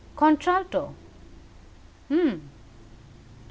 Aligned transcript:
Contralto 0.15 0.95
hum! 2.09 2.41